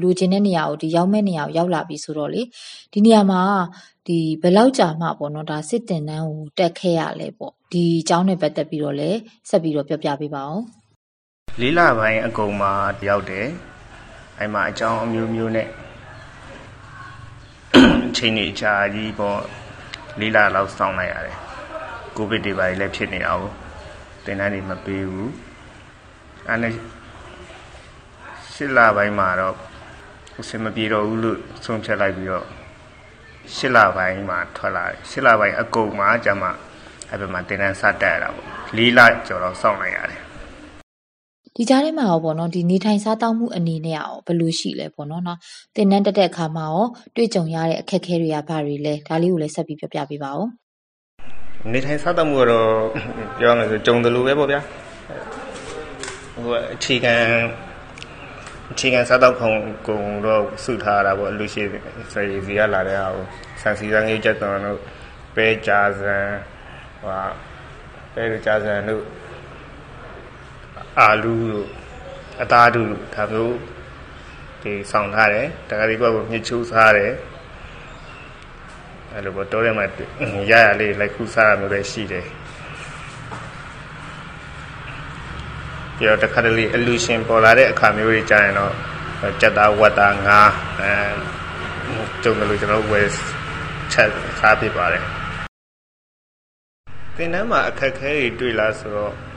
[0.00, 2.42] လူချင်းတဲ့နေရာကိုဒီရောက်မဲ့နေရာကိုရောက်လာပြီဆိုတော့လေ
[2.92, 3.42] ဒီနေရာမှာ
[4.06, 9.18] ဒီဘယ်လောက်ကြာမှပေါ့နော်ဒါစစ်တင်တန်းကိုတက်ခဲ့ရလဲပေါ့ဒီအကြောင်းနဲ့ပတ်သက်ပြီးတော့လည်း
[9.48, 10.62] ဆက်ပြီးတော့ပြောပြပေးပါအောင်
[11.60, 12.72] လေးလပိုင်းအကုန်မှာ
[13.08, 13.46] ရောက်တယ်
[14.38, 15.68] အဲ့မှာအကြောင်းအမျိုးမျိုးနဲ့
[18.16, 19.40] ချိန်နေကြာကြီးပေါ့
[20.20, 21.38] လေးလလောက်စောင့်လိုက်ရတယ်
[22.16, 23.50] ကိုဗစ်တွေပါလည်းဖြစ်နေတာကို
[24.24, 25.32] တင်တန်းတွေမပေးဘူး
[26.46, 26.74] အဲ့နဲ့
[28.52, 29.56] ရှစ်လပိုင်းမှာတော့
[30.40, 32.46] အဆင်မပြေတော့ဘူးလို့ဆုံးဖြတ်လိုက်ပြီးတော့
[33.54, 36.48] ရှစ်လပိုင်းမှာထွက်လာတယ်ရှစ်လပိုင်းအကုန်မှာကျမှ
[37.10, 40.22] အဲ့ဘက်မှာတင်တန်းစတက်ရတာပေါ့လေးလကျော်တော့စောင့်လိုက်ရတယ်
[41.60, 45.38] ဒီကြားထဲမှာရောပေါ့နော်ဒီနေထိုင်စားတောက်မှုအနေနဲ့ရောဘယ်လိုရှိလဲပေါ့နော်နော်
[45.76, 46.84] တင်နန်းတက်တဲ့အခါမှာရော
[47.16, 50.46] တွေ့ကြုံရတဲ့အခက်အခဲတွေကဘာတွေလဲဒါလေးကိုလည်းဆက်ပြီးပြောပြပေးပါဦး
[51.72, 52.70] နေထိုင်စားတောက်မှုကတော့
[53.38, 54.60] ပြောရမယ်ဆိုကြုံတယ်လို့ပဲပေါ့ဗျာ
[56.34, 57.14] ဟိုအခြေခံ
[58.72, 59.52] အခြေခံစားတော့ခုံ
[59.88, 61.62] ကုံတော့စုထားတာပေါ့လူရှိ
[62.12, 63.24] စေစီရလာတဲ့ဟာကို
[63.60, 64.78] ဆန်စီစံငိတ်ချက်တော်တို့
[65.36, 66.16] ပဲကြာစံ
[67.00, 67.12] ဟို
[68.14, 69.02] ပဲကြာစံတို့
[70.98, 71.68] အာလူတို့
[72.42, 73.56] အသားတို့ဒါမျိုး
[74.62, 77.12] ဒီဆောင်ထားတယ်တခါဒီဘက်ကမြစ်ချိုးစားတယ်
[79.12, 79.86] အဲ့လိုပေါ့တောထဲမှာ
[80.50, 82.26] ရရလေးလိုက်ခုစားရမျိုးလည်းရှိတယ်
[85.96, 88.72] ပြီးတော့တခါတလေအလူရှင်ပေါ်လာတဲ့အခါမျိုးတွေကြာရင်တော့
[89.40, 90.92] ကြက်သားဝက်သားငါးအဲ
[92.22, 93.08] ကျုံတယ်လို့ကျွန်တော်ဝယ်
[93.92, 95.04] ချက်စားပြပါတယ်
[97.16, 99.27] သင်တန်းမှာအခက်ခဲတွေတွေ့လားဆိုတော့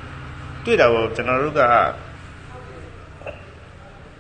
[0.66, 1.62] တွေ့တာပေါ့ကျွန်တော်တို့က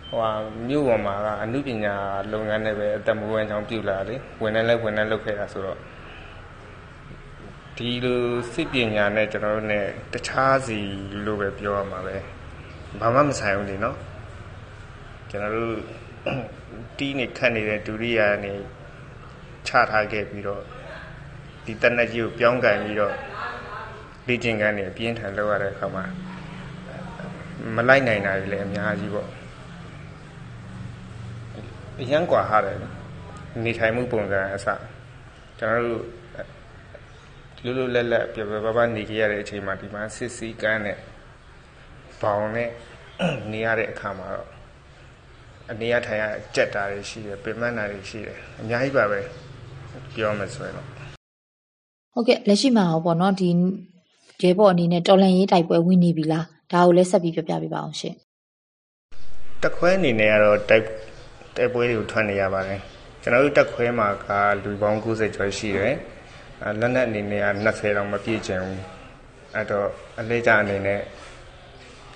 [0.09, 0.31] ဟို
[0.67, 1.95] မြို့ပေါ်မှာကအမှုပညာ
[2.31, 5.79] လုပ်ငန်းနဲ့ပဲအသက်မွေးဝမ်းကြောင်းပြုလာတယ်ဝင်နေလဲဝင်နေလုပ်ခဲ့တာဆိုတော့
[7.77, 8.21] ဒီလို
[8.53, 9.79] စိတ်ပညာနဲ့ကျွန်တော်တို့ ਨੇ
[10.13, 10.79] တခြားစီ
[11.25, 12.15] လို့ပဲပြောရမှာပဲ
[12.99, 13.97] ဘာမှမဆိုင်ဘူးလေနော်
[15.29, 15.75] ကျွန်တော်တို့
[16.97, 18.53] တီးနေခတ်နေတဲ့ဒုရိယာနေ
[19.67, 20.61] ချထားခဲ့ပြီးတော့
[21.65, 23.15] ဒီတနက်ကြီးကိုပြောင်းကန်ပြီးတော့
[24.27, 26.03] လေ့ကျင့်ခန်းနေအပြင်းထန်လုပ်ရတဲ့အခါမှာ
[27.76, 29.28] မလိုက်နိုင်တာတွေလည်းအများကြီးပေါ့
[32.00, 32.78] အရန်กว่าဟာတယ်
[33.64, 34.66] နေထိုင်မှုပုံစံအစ
[35.58, 36.04] ကျွန်တော်တို့
[37.64, 40.98] လူလူလက်လက်ပြပြပပနေကြရတဲ့အချိန်မှာဒီမှာစစ်စီကန်းနဲ့
[42.20, 42.70] ဘောင်နဲ့
[43.52, 44.48] နေရတဲ့အခါမှာတော့
[45.70, 49.20] အနေရထိုင်ရကြက်တာတွေရှိတယ်ပင်မနာတွေရှိတယ်အများကြီးပါပဲ
[50.14, 50.86] ပြောမှဆိုရင်တော့
[52.12, 53.48] ဟုတ်ကဲ့လက်ရှိမှာဟောပေါ့နော်ဒီ
[54.42, 58.15] ရဲဘော်အနေနဲ့တော်လန်ရေးတိုက်ပွဲဝင်နေပြီလား ဒါကိုလည်းဆက်ပြီးပြောပြပေးပါအောင်ရှင်
[59.63, 60.85] တခွဲအနေနဲ့ကတော့တိုက်
[61.57, 62.79] တိုက်ပွဲတွေကိုထွက်နေရပါတယ်
[63.21, 64.27] ကျွန်တော်တို့တက်ခွဲမှာက
[64.63, 65.95] လူပေါင်း90ကျော်ရှိတယ်
[66.79, 68.81] လက်နက်အနေနဲ့က20တောင်မပြည့်ချင်ဘူး
[69.55, 69.87] အဲ့တော့
[70.19, 70.99] အလေးကြအနေနဲ့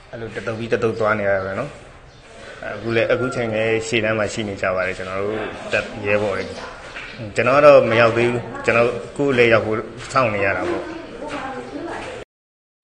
[0.10, 1.72] အဲ့လိုတတုပ်ပြီးတတုပ်သွားနေရတာပဲနော်
[2.66, 5.40] အခုလည်းအခုချိန်လည်းရှေ့တန်းမှာရှိနေကြပါတယ်ကျွန်တော်တို့
[5.74, 6.46] တက်ရဲဘော်တွေ
[7.36, 9.78] ကျွန်တော်တော့မရောက်သေးဘူးကျွန်တော်ခုလည်းရောက်ဖို့
[10.12, 10.84] စောင့်နေရတာပေါ့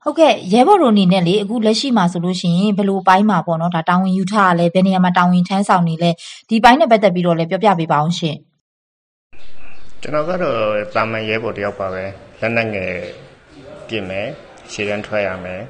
[0.03, 6.11] ဟုတ်ကဲ့ရဲဘော်တို့အနေနဲ့လေအခုလက်ရှိမှာဆိုလို့ရှိရင်ဘယ်လိုပိုင်းမှာပေါ့နော်ဒါတာဝန်ယူထားရလဲဘယ်နေရာမှာတာဝန်ထမ်းဆောင်နေလဲ
[6.49, 8.35] ဒီပိုင်းနဲ့ပတ်သက်ပြီးတော့လည်းပြောပြပေးပါအောင်ရှင်
[10.01, 10.57] ကျွန်တော်ကတော့
[10.95, 12.03] တာမန်ရဲဘော်တယောက်ပါပဲ
[12.41, 12.91] လက်နက်ငယ်
[13.87, 14.27] ပြင်မယ်
[14.71, 15.61] ရှေ့တန်းထွက်ရမယ်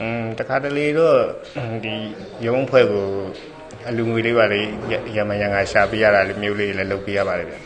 [0.00, 1.18] อืมတခါတလေတော့
[1.84, 1.94] ဒီ
[2.46, 3.06] ရုံးဖွဲ့ကို
[3.88, 4.60] အလူငွေလေးပါလေ
[5.16, 7.56] ရမရန်ကရှာပေးရတာလေးမျိုးလေးလည်းလုပ်ပေးရပါတယ်ဗျ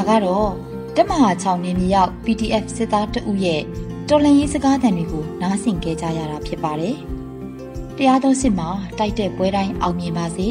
[0.00, 0.50] ဒါကတော့
[0.96, 3.62] တက်မဟာ6နေမြေရောက် PDF စစ်သားတဦးရဲ့
[4.08, 6.96] တော်လန်ရေးစကားသံတွေကိုနားဆင်ကြကြရတာဖြစ်ပါတယ်။
[7.96, 10.48] တရားတော်စစ်မှာတိုက်တဲ့ပွဲတိုင်းအောင်မြင်ပါစေ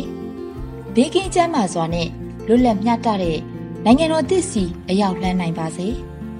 [0.95, 2.07] ။ဘေးကင်းချမ်းသာစွာနဲ့
[2.47, 3.38] လွတ်လပ်မျှတတဲ့
[3.85, 5.88] နိုင်ငံတော်သစ်စီအရောက်လှမ်းနိုင်ပါစေ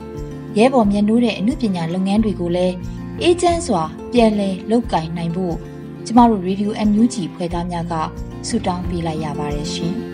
[0.58, 2.76] ။ရဲဘော်မြတ်နိုးတဲ့အမှုပညာလုပ်ငန်းတွေကိုလည်း
[3.22, 5.56] အေးချမ်းစွာပြန်လည်လုပ်ကင်နိုင်ဖို့
[6.06, 7.93] ကျမတို့ Review NUG ဖွဲ့သားများက
[8.48, 9.95] ဆုတောင်းပေးလိုက်ရပါတယ်ရှင်။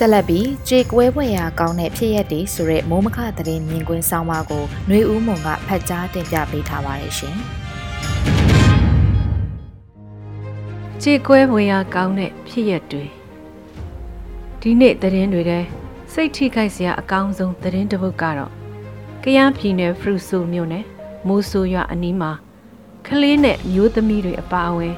[0.00, 7.36] ဆက်လက်ပြီးကြေကွဲပွဲရာကောင်းတဲ့ဖြစ်ရက်တွေဆိုတဲ့မိုးမခသတင်းမြင်ကွင်းဆောင်ပါကိုຫນွေဦးမုံကဖတ်ကြားတင်ပြပေးထားပါတယ်ရှင်။
[11.02, 13.04] ကြေကွဲပွဲရာကောင်းတဲ့ဖြစ်ရက်တွေ
[14.60, 15.60] ဒီနေ့သတင်းတွေထဲ
[16.12, 18.52] စိတ်ထိခိုက်စရာအကောင်းဆုံးသတင်းတစ်ပုဒ်ကတော့
[19.24, 20.84] ကယားပြည်နယ်ဖရူဆိုမြို့နယ်
[21.26, 22.32] မိုးဆိုရွာအနီးမှာ
[23.06, 24.94] ကလေးနဲ့မျိုးသမီးတွေအပါအဝင်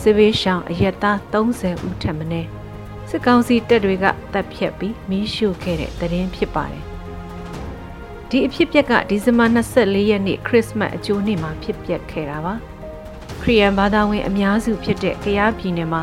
[0.00, 2.63] စစ်ဘေးရှောင်အရက်သား30ဦးထက်မနည်း
[3.08, 6.82] စစ်ကောင်စီတပ်တွေကတပ်ဖြတ်ပြီးမီးရှို့ခဲ့တဲ့တရင်ဖြစ်ပါတယ်။
[8.30, 12.54] ဒီအဖြစ်ပြက်ကဒီဇင်ဘာ24ရက်နေ့ခရစ်စမတ်အကျိုးနေ့မှာဖြစ်ပျက်ခဲ့တာပါ။
[13.40, 16.02] ခရီးယန်ဘာသာဝင်အများစုဖြစ်တဲ့ကယားပြည်နယ်မှာ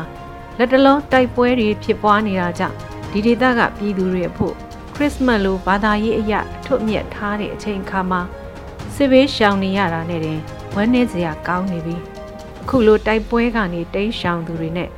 [0.58, 2.76] လက်တလုံးတိုက်ပွဲတွေဖြစ်ပွားနေတာကြောင့်
[3.12, 4.54] ဒီဒေသကပြည်သူတွေအဖို့
[4.94, 8.20] ခရစ်စမတ်လိုဘာသာရေးအရာအထွတ်အမြတ်ထားတဲ့အချိန်အခါမှာ
[8.94, 10.40] စစ်ဘေးရှောင်နေရတာနဲ့တင်
[10.74, 11.96] ဝမ်းနည်းစရာကောင်းနေပြီ
[12.62, 14.88] အခုလိုတိုက်ပွဲကနေတိမ်းရှောင်သူတွေနဲ့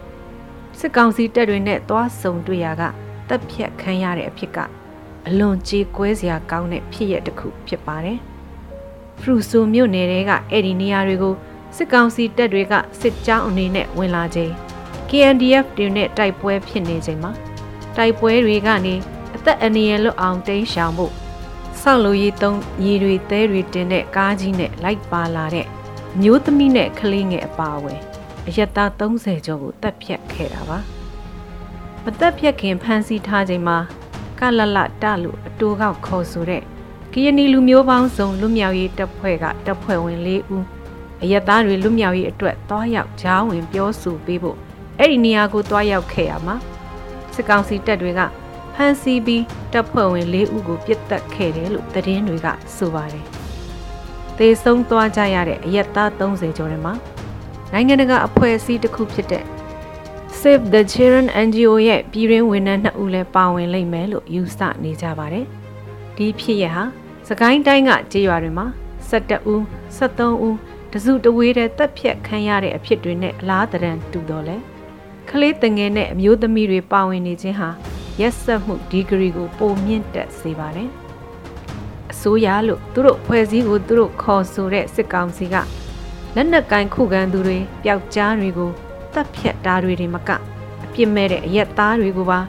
[0.78, 2.82] စစ်ကောင်စီတပ်တွေနဲ့သွားဆုံတွေ့ရက
[3.28, 4.58] တပ်ဖြတ်ခံရတဲ့အဖြစ်က
[5.28, 8.18] အလွန်ကြေကွဲစရာကောင်းတဲ့ဖြစ်ရတစ်ခုဖြစ်ပါတယ်
[9.20, 11.34] ဖရူဆိုမြို့နယ်တွေကအဲ့ဒီနေရာတွေကို
[11.76, 14.52] စစ်ကောင်စီတပ်တွေကစစ်ကြောင်းအနေနဲ့ဝင်လာချိန်
[15.08, 17.32] KNDF တွေနဲ့တိုက်ပွဲဖြစ်နေချိန်မှာ
[17.96, 18.94] တိုက်ပွဲတွေကနေ
[19.36, 21.12] အသက်အန္တရာယ်လွတ်အောင်တိမ်းရှောင်ဖို့
[21.82, 25.66] ဆောက်လို့ရေးသုံးရေတွေသဲတွေတင်တဲ့ကားကြီးနဲ့လိုက်ပါလာတဲ့
[26.20, 28.00] မျိုးသမီးနဲ့ကလေးငယ်အပါအဝင်
[28.48, 30.78] အရက်သား30ကျော်ကိုတပ်ဖြတ်ခဲ့တာပါ
[32.04, 33.78] မတပ်ဖြတ်ခင်ဖမ်းဆီးထားချိန်မှာ
[34.38, 36.62] ကလလတလို့အတိုးကောက်ခေါ်ဆိုတဲ့
[37.12, 40.64] ကရနီလူမျိုးပေါင်းစုံလွတ်မြောက်ရေးတပ်ဖွဲ့ကတပ်ဖွဲ့ဝင်၄ဦး
[41.22, 44.56] အရက်သားတွေလွတ်မြောက်ရေးအတွက်တွားရောက်ကြားဝင်ပြောဆိုပေးဖို့
[44.98, 46.56] အဲ့ဒီနေရာကိုတွားရောက်ခဲ့ရမှာ
[47.34, 48.20] စစ်ကောင်စီတပ်တွေက
[48.74, 53.26] ဖမ်းဆီးပြီးတပ်ဖွဲ့ဝင်၄ဦးကိုပြစ်တက်ခဲ့တယ်လို့သတင်းတွေကဆိုပါတယ်။
[54.38, 56.94] သေဆုံးသွားကြရတဲ့အရက်သား30ကျော်ထဲမှာ
[57.72, 59.44] နိုင်ငံတကာအဖွဲ့အစည်းတစ်ခုဖြစ်တဲ့
[60.40, 65.46] Save the Children NGO ရဲ့ပြည်ရင်းဝန်ထမ်း2ဦးလည်းပါဝင်လိမ့်မယ်လို့ယူဆနေကြပါတယ်။
[66.16, 66.84] ဒီဖြစ်ရဟာ
[67.28, 68.66] စကိုင်းတိုင်းကကြေးရွာတွေမှာ
[69.10, 69.62] 17ဦး
[69.98, 70.56] 73ဦး
[70.92, 74.56] တစုတဝေးတဲ့တပ်ဖြတ်ခံရတဲ့အဖြစ်တွေနဲ့အလားတရန်တူတော့လဲ
[75.30, 77.70] ကလေးတငယ်နဲ့အမျိုးသမီးတွေပါဝင်နေခြင်းဟာ
[78.20, 80.88] ရက်ဆက်မှုဒီဂရီကိုပုံမြင့်တက်စေပါတယ်။
[82.12, 85.56] အစိုးရလို့သူတို့ဖွဲ့စည်းကိုသူတို့ခေါ်ဆိုတဲ့စစ်ကောင်စီက
[86.36, 88.70] လက်နက်ကင်ခုခံသူတွေပျောက်ကြားတွေကို
[89.14, 90.30] တပ်ဖြတ်တာတွေတွေမက
[90.84, 92.40] အပြစ်မဲ့တဲ့အရက်သားတွေကိုပါ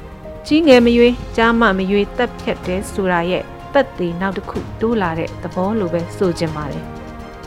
[0.46, 3.44] ကြီးငယ်မရွေးကြားမမရွေးတပ်ဖြတ်တဲ့ဆိုတာရဲ့
[3.74, 6.84] တက်သေးနောက်တစ်ခုတိုးလာတဲ့သဘောလိုပဲဆိုချင်ပါတယ်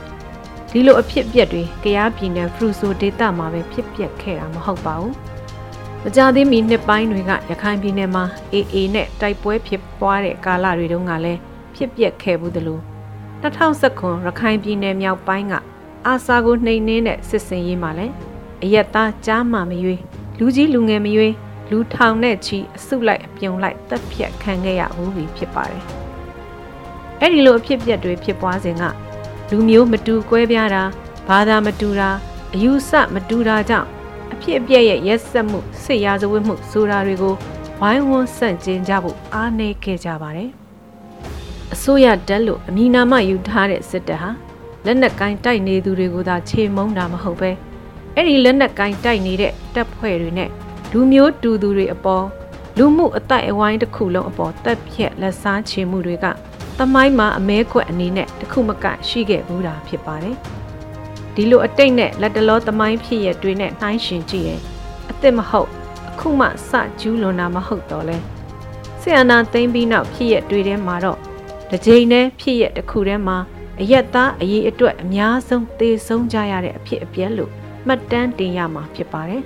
[0.70, 5.14] ။ဒီလိုအဖြစ်အပျက်တွေကြားပြည်နယ်ဖရူဆိုဒေသမှာပဲဖြစ်ပျက်ခဲ့တာမဟုတ်ပါဘူး။
[6.02, 8.24] မကြသေးမီနှစ်ပိုင်းတွေကရခိုင်ပြည်နယ်မှာ
[8.54, 11.40] AA နဲ့တိုက်ပွဲဖြစ်ပွားတဲ့ကာလတွေတုန်းကလည်း
[11.76, 12.78] ဖြစ်ပျက်ခဲ့ဘူးသလို
[13.42, 15.54] 2019ရခိုင်ပြည်နယ်မြောက်ပိုင်းက
[16.08, 18.14] အာဆာကိုနှိမ်နှင်းတဲ့စစ်စင်ရေးမှာလည်း
[18.64, 20.00] အယက်သားကြားမှမရွေး
[20.38, 21.34] လူကြီးလူငယ်မရွေး
[21.70, 25.82] လူထောင်နဲ့ချီအစုလိုက်အပြုံလိုက်တပ်ဖြတ်ခံခဲ့ရဘူးပြီဖြစ်ပါတယ်။
[27.20, 28.82] အဲ့ဒီလိုအဖြစ်ပြက်တွေဖြစ်ပွားစဉ်က
[29.50, 30.82] လူမျိုးမတူကွဲပြားတာ
[31.28, 32.10] ဘာသာမတူတာ
[32.54, 33.88] အယူဆမတူတာကြောင့်
[34.32, 37.34] အဖြစ်အပျက်ရဲ့ရက်စက်မှုစစ်ရာဇဝတ်မှုဆိုတာတွေကို
[37.80, 40.50] ဝိုင်းဝန်းဆန့်ကျင်ကြဖို့အားနည်းခဲ့ကြပါတယ်။
[41.74, 44.47] အစိုးရတက်လို့အမည်နာမယူထားတဲ့စစ်တပ်ဟာ
[44.90, 47.50] လက်နက်ကင်တိုက်နေသူတွေကိုသာခြေမုံတာမဟုတ်ပဲ
[48.14, 50.50] အဲ့ဒီလက်နက်ကင်တိုက်နေတဲ့တပ်ဖွဲ့တွေနဲ့
[50.92, 52.24] လူမျိုးတူသူတွေအပေါ်
[52.78, 56.26] လူမှုအတိုက်အဝိုင်းတစ်ခုလုံးအပေါ်တက်ဖြက်လက်စားချေမှုတွေက
[56.78, 60.36] တမိုင်းမှာအမဲခွက်အနေနဲ့တခုမကရှိခဲ့ဘူးတာဖြစ်ပါတယ်။
[61.34, 64.60] ဒီလိုအတိတ်နဲ့လက်တလောသမိုင်းဖြစ်ရတွေနဲ့နှိုင်းရှင်ကြည့်ရင်
[65.08, 65.68] အစ်စ်မဟုတ်
[66.08, 66.70] အခုမှစ
[67.00, 68.16] ကျူးလွန်တာမဟုတ်တော့လဲ
[69.00, 71.18] ဆီယနာသိမ့်ပြီးနောက်ဖြစ်ရတွေထဲမှာတော့
[71.70, 73.38] တစ်ကြိမ်နဲ့ဖြစ်ရတစ်ခုထဲမှာ
[73.80, 77.50] အယက်သားအရေးအတွက်အများဆုံးသေဆုံးကြရတဲ့အဖြစ်အပျက်လို့
[77.86, 79.42] မှတ်တမ်းတင်ရမှာဖြစ်ပါတယ်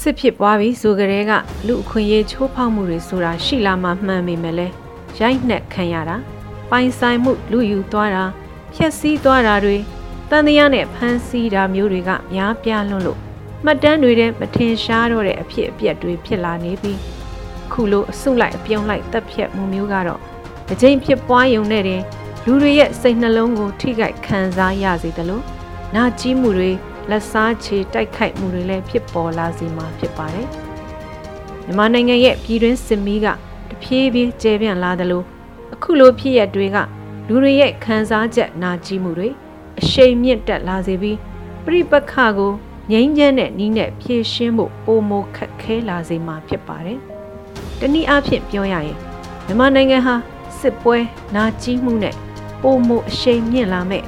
[0.00, 1.32] စစ်ဖြစ်ပွားပြီးဆိုကြတဲ့က
[1.66, 4.66] လူအခွင့်အရေးချိုးဖောက်မှုတွေဆိုတာရှိလာမှမှန်ပေမဲ့လဲ
[5.20, 6.16] ရိုက်နှက်ခံရတာ
[6.70, 8.24] ပိုင်ဆိုင်မှုလူယူသွားတာ
[8.74, 9.76] ဖျက်ဆီးသွားတာတွေ
[10.30, 13.18] တန်တရားနဲ့ဖမ်းဆီးတာမျိုးတွေကများပြားလွန်းလို့
[13.64, 16.98] မှတ်တမ်းတွေထဲမထင်ရှားတော့တဲ့အဖြစ်အပျက်တွေဖြစ်လာနေပြီး
[17.72, 20.20] ခုလိုအဆုလိုက်အပြုံးလိုက်တက်ဖြတ်မှုမျိုးကတော့
[20.68, 22.02] တစ်ချိန်ဖြစ်ပွားရုံနဲ့တင်
[22.46, 25.44] လူတွေရဲ့စိတ်နှလုံးကို ထိခိုက်ခံစားရစေတယ်လို့
[25.94, 26.70] နာကြီးမှုတွေ
[27.10, 30.48] လက်စားချေတိုက်ခိုက်မှုတွေလည်းဖြစ်ပေါ်လာစေမှာဖြစ်ပါတယ်
[31.64, 33.26] မြန်မာနိုင်ငံရဲ့ပြည်တွင်းစစ်မီးက
[33.68, 35.24] တဖြည်းဖြည်းကျယ်ပြန့်လာတယ်လို့
[35.74, 36.76] အခုလိုဖြစ်ရတွေက
[37.28, 39.28] လူတွေရဲ့ခံစားချက်နာကြီးမှုတွေ
[39.80, 41.18] အရှိန်မြင့်တက်လာစေပြီး
[41.64, 42.52] ပြိပခါကို
[42.90, 46.98] ငြိမ်းချမ်းတဲ့နီးနဲ့ဖြည့်ရှင်းဖို့ပုံမခက်ခဲလာစေမှာဖြစ်ပါတယ်။
[47.80, 48.96] တနည်းအားဖြင့်ပြောရရင်
[49.46, 50.14] မြန်မာနိုင်ငံဟာ
[50.60, 50.98] စစ်ပွဲ
[51.34, 52.14] နာကြီးမှုနဲ့
[52.64, 54.04] ပုံမအရှိန်မြင့်လာမဲ့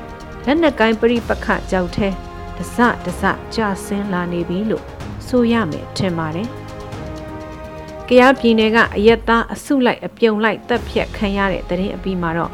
[0.47, 2.12] လက်နက်ကိုင်းပြိပခကြောက်တဲ့
[2.57, 3.23] တစတစ
[3.55, 4.85] ကြဆင်းလာနေပြီလို့
[5.27, 6.49] ဆိုရမယ်ထင်ပါတယ်။
[8.09, 12.53] ကယားပြည်နယ်ကအယက်သားအစုလိုက်အပြုံလိုက်တပ်ဖြတ်ခံရတဲ့တရင်အပြီးမှာတော့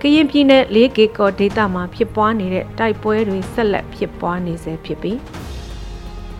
[0.00, 5.18] ကရင်ပြည်နယ်၄ကီကောဒေသမှာဖြစ်ပွားနေတဲ့တိုက်ပွဲတွေဆက်လက်ဖြစ်ပွားနေဆဲဖြစ်ပြီး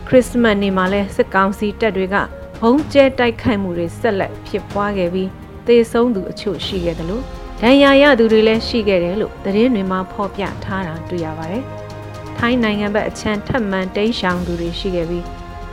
[0.07, 2.17] ခရစ်စမတ်နေ့မှာလဲစစ်ကောင်စီတပ်တွေက
[2.61, 5.31] ဘုံကျဲတိုက်ခိုက်မှုတွေဆက်လက်ဖြစ်ပွားခဲ့ပြီး
[5.67, 7.25] သေဆုံးသူအချို့ရှိခဲ့တယ်လို့
[7.63, 11.63] ဒဏ်ရာရသူတွေလည်းရှိခဲ့တယ်လို့သတင်းတွေမှာဖော်ပြထားတာတွေ့ရပါတယ်။
[12.39, 15.25] ထိုင်းနိုင်ငံဘက်အချမ်းထပ်မံတိမ်းရှောင်သူတွေရှိခဲ့ပြီး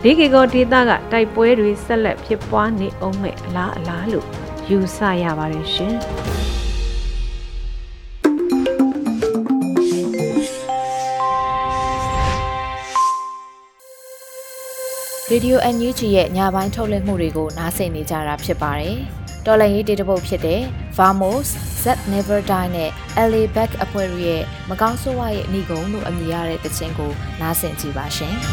[0.04, 4.28] ဒီကီကိုဒေသကတိုက်ပွဲတွေဆက်လက်ဖြစ်ပွားနေအောင်မဲ့အလားအလားလို့
[4.70, 5.96] ယူဆရပါတယ်ရှင်။
[15.32, 18.98] Radio NUG ရဲ့ညပိုင်းထုတ်လွှင့်မှုတွေကိုနားဆင်နေကြတာဖြစ်ပါတယ်။
[19.46, 20.62] တော်လည်ရေးတေတပုတ်ဖြစ်တဲ့
[20.98, 21.48] Vamos,
[21.84, 22.90] Z Never Die နဲ့
[23.30, 28.36] LA Back အဖွဲ့ရဲ့မကောင်းဆိုးဝါးရဲ့အနီကုံလို့အမည်ရတဲ့တခြင်းကိုနားဆင်ကြပါရှင်။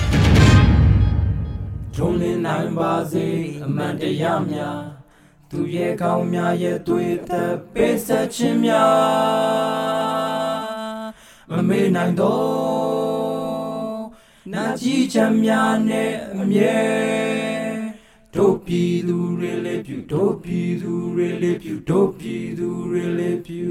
[1.95, 3.27] ဂျုံလင်းနိုင်ပါစေ
[3.65, 4.81] အမှန်တရားများ
[5.51, 10.41] သူရဲ့ကောင်းများရဲ့တွေ့တဲ့ပေးဆက်ခြင်းများ
[11.51, 14.03] မမေ့နိုင်တော့
[14.53, 17.30] နာကြည့်ချမ်းများနဲ့အမြဲ
[18.37, 23.71] တို့ပြည်သူတွေလေးပြုတို့ပြည်သူတွေလေးပြုတို့ပြည်သူတွေလေးပြု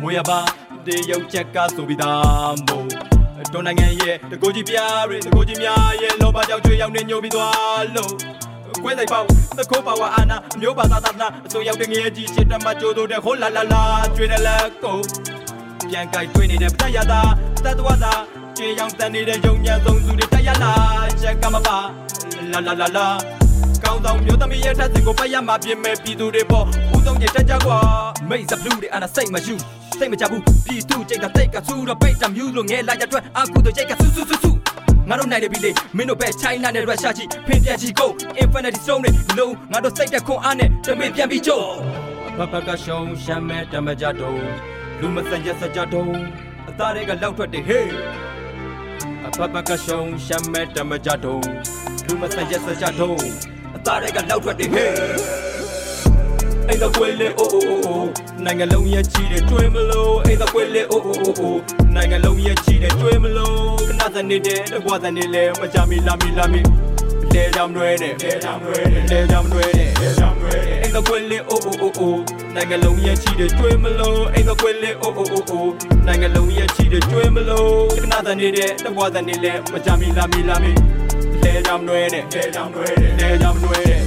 [0.00, 0.40] မွေရပါ
[0.86, 3.15] တေရုပ်ချက်ကဆိုပြီးသားမို့
[3.52, 8.12] တွန်းနိုင်ငံရဲ့တကိုကြီးပြားတွေတကိုကြီးများရဲ့လောဘကြောင့်ချွေရောက်နေညိုပြီးသွားလို့
[8.82, 9.24] ခွဲလိုက်ပေါ့
[9.58, 13.82] သခိုးပါဝါအာနာအမျိုးဘာသာသာနာအစိုးရောက်တဲ့ငယ်ကြီးချစ်တမကြိုးတို့တဲ့ဟိုလာလာလာ
[14.16, 14.98] ကျွေးတယ်လက်ကို
[15.90, 17.20] ပြန်ကြိုက်တွေ့နေတဲ့ပတရတာ
[17.64, 18.12] တတ်တော်သာ
[18.56, 20.72] ချွေရောက်တန်နေတဲ့ယုံညံဆုံးစုတွေတရလာ
[21.20, 21.78] ချက်ကမပါ
[22.52, 23.45] လာလာလာလာ
[23.84, 27.78] ကောင်းဆောင်မျိုးသမီးရဲ့ထက်စင်ကိုပတ်ရမှာပြင်မဲ့ပြည်သူတွေပေါ့ဦးဆုံးကြီးတက်ကြကွာ
[28.30, 29.54] မိတ်စဘလူးတွေအနာစိတ်မယူ
[29.98, 34.50] စိတ်မကြဘူးပြည်သူကြိတ်ကတိတ်ကဆူတော့ပိတ်တမြူးလို့ငဲလာရထွက်အခုတို့ကြိတ်ကဆူဆူဆူဆူ
[35.08, 38.10] ငါတို့နိုင်တယ်ပြီလေမင်းတို့ပဲ China နဲ့ Russia ကြီးဖင်ပြန်ကြီးကို
[38.42, 41.64] Infinity Stone တွေလုံးငါတို့စိတ်တက်ခွန်အားနဲ့တမင်ပြန်ပြီးကြို့
[42.38, 44.38] ဘဘကရှုံးရှမ်းမဲ့တမကြတော့
[45.00, 46.12] လူမစံရက်စကြတော့
[46.68, 47.88] အသားတွေကလောက်ထွက်တယ်ဟေး
[49.26, 51.44] အဘဘကရှုံးရှမ်းမဲ့တမကြတော့
[52.06, 53.20] လူမစံရက်စကြတော့
[53.86, 54.92] အသားတွေကလောက်ထွက်တယ်ဟေး
[56.68, 58.02] အိမ်တော့ကွေးလေအိုအိုအိုအို
[58.44, 61.56] နိုင်ငံလုံးရဲ့ချီတဲ့ကျွေးမလို့အိမ်တော့ကွေးလေအိုအိုအိုအို
[61.94, 63.56] နိုင်ငံလုံးရဲ့ချီတဲ့ကျွေးမလို့
[63.88, 66.60] ခဏစနေတဲ့တကွာစနေလေမကြမီလာမီလာမီ
[67.34, 72.14] လဲကြောင်ရွဲတဲ့လဲကြောင်ရွဲတဲ့လဲကြောင်ရွဲတဲ့လဲကြောင်ရွဲတဲ့အိမ်တော့ကွေးလေအိုအိုအိုအို
[72.54, 75.66] နိုင်ငံလုံးရဲ့ချီတဲ့ကျွေးမလို့အိမ်တော့ကွေးလေအိုအိုအိုအို
[76.06, 77.70] နိုင်ငံလုံးရဲ့ချီတဲ့ကျွေးမလို့
[78.02, 80.95] ခဏစနေတဲ့တကွာစနေလေမကြမီလာမီလာမီ
[81.46, 84.00] လဲကြောင်ရွဲတဲ့လဲကြောင်ရွဲတဲ့လဲကြောင်ရွဲတဲ့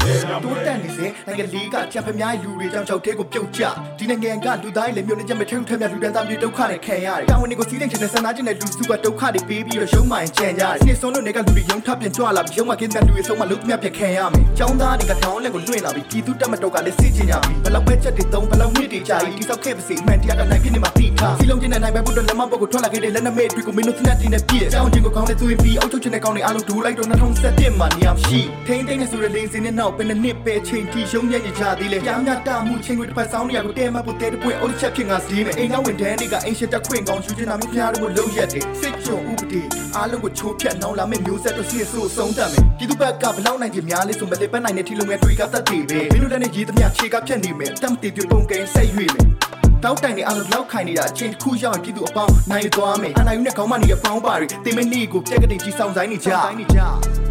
[0.43, 3.63] တိုးတက်နေစေနိုင်ငံလေးကကြံဖျားလူတွေကြောင့်ကြောက်သေးကိုပြုတ်ကျ
[3.97, 39.61] ဒီနိုင်ငံကလူသားတွေမျိုးနဲ့ကြမဲ့ထဲထက်မြလူတန်းသားမျိုးဒုက္ခနဲ့ခံရတယ်တာဝန်တွေကိုစီးတဲ့ချင်တဲ့ဆန္ဒချင်းတဲ့လူစုကဒုက္ခတွေပေးပြီးတော့ရုံးမှန်ကြံကြတယ်နေ့ဆုံးလို့နေကလူတွေရုံးထပ်ပြန်ကြွလာပြီးရုံးမှကင်းတဲ့လူတွေဆုံးမှလုံးမြတ်ပြန်ခံရမယ်ចောင်းသားတွေကတောင်းလက်ကိုလွှင့်လာပြီးပြည်သူတက်မတော့ကလည်းစစ်ချင်ကြပြီဘလောက်ပဲချက်တွေသုံးဘလောက်မြင့်တွေကြာပြီးတိဆောက်ခဲ့ပါစေအမှန်တရားကနိုင်ဖြစ်နေမှာတိထားစီလုံးချင်းနဲ့နိုင်ပဲဘုဒ္ဓလက်မပုတ်ကိုထွက်လာခဲ့တဲ့လက်နက်မဲ့တွေကိုမင်းတို့သနက်တင်နဲ့ပြည့်ចောင်းချင်းကိုကောင်းတဲ့သွေးပြီးအုပ်ချုပ်ချင်တဲ့ကောင်းတွေအားလုံးဒူလိုက်တော့2017မှာနေရာရှိထိန်းသိမ်းနေဆိုတဲ့လေးစင်းနဲ့နောက်ပဲနှစ်ပဲချိန်တီရုံးညံ့ကြသေးလေ။ကြားများတာမှုချင်းတွေတစ်ဖက်ဆောင်နေရကိုတဲမဖို့တဲတပွင့်အုပ်ချက်ဖြစ်ငါစည်းမယ်။အိမ်နောက်ဝင်တန်းတွေကအိမ်ရှက်တက်ခွင့်ကောင်းယူချင်တာမျိုးဖျားတို့ကိုလုံးရက်တယ်။စစ်ချုံဥပဒေ
[39.95, 49.29] အားလုံးကိုချိုးဖြတ်နောင်လာမယ့်မျိုးဆက်တို့စီဆိုးဆုံးတတ်မယ်။ပြည်သူဘက်ကဘလောက်နိုင်ချင်များလဲဆိုမလေးပတ်နိုင်တဲ့ထီလုံးငယ်တွေကတတ်တည်ပဲ။မင်းတို့လည်းနဲ့ရေးသမျှခြေကဖြတ်နေမယ်။တမ်းတီပြပုံကိန်းဆက်ရွေ့မယ်။
[49.83, 56.29] တောက်တိုင်နေအားလုံးလောက်ခိုင်နေတာအချိန်တစ်ခုရောက်ရင်ပြည်သူအပေါင်းနိုင်သွားမယ်အနာယူနဲ့ခေါင်းမနေရပေါင်းပါတွေတင်မနေကိုပြက်ကတင်ကြီးဆောင်ဆိုင်နေကြ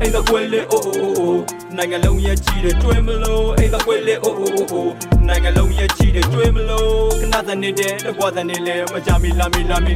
[0.01, 1.37] အိမ်တော့ကွေးလေအိုအိုအိုအို
[1.77, 4.89] နိုင်ငံလုံးရဲ့ကြီးတဲ့ကျွေးမလို့အိမ်တော့ကွေးလေအိုအိုအိုအို
[5.29, 9.95] နိုင်ငံလုံးရဲ့ကြီးတဲ့ကျွေးမလို့ခဏစနေတဲ့တကွာစနေလေမကြမီလာမီလာမီ